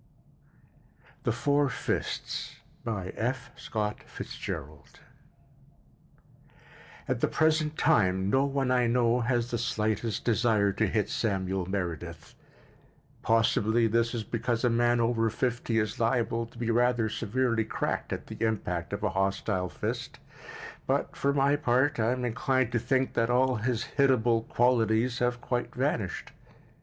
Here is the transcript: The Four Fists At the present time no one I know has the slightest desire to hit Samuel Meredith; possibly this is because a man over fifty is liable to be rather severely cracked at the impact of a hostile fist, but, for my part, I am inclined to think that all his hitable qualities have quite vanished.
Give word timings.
The 1.25 1.31
Four 1.31 1.69
Fists 1.69 2.55
At 2.87 3.13
the 7.05 7.27
present 7.31 7.77
time 7.77 8.29
no 8.31 8.45
one 8.45 8.71
I 8.71 8.87
know 8.87 9.19
has 9.19 9.51
the 9.51 9.59
slightest 9.59 10.25
desire 10.25 10.71
to 10.71 10.87
hit 10.87 11.07
Samuel 11.07 11.67
Meredith; 11.67 12.33
possibly 13.21 13.85
this 13.85 14.15
is 14.15 14.23
because 14.23 14.63
a 14.63 14.71
man 14.71 14.99
over 14.99 15.29
fifty 15.29 15.77
is 15.77 15.99
liable 15.99 16.47
to 16.47 16.57
be 16.57 16.71
rather 16.71 17.07
severely 17.07 17.63
cracked 17.63 18.11
at 18.11 18.25
the 18.25 18.43
impact 18.43 18.93
of 18.93 19.03
a 19.03 19.11
hostile 19.11 19.69
fist, 19.69 20.17
but, 20.87 21.15
for 21.15 21.31
my 21.31 21.55
part, 21.55 21.99
I 21.99 22.11
am 22.11 22.25
inclined 22.25 22.71
to 22.71 22.79
think 22.79 23.13
that 23.13 23.29
all 23.29 23.57
his 23.57 23.83
hitable 23.99 24.47
qualities 24.47 25.19
have 25.19 25.41
quite 25.41 25.75
vanished. 25.75 26.31